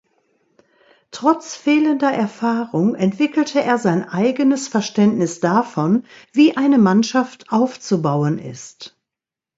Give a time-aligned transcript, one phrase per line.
[1.11, 8.97] Trotz fehlender Erfahrung entwickelte er sein eigenes Verständnis davon, wie eine Mannschaft aufzubauen ist.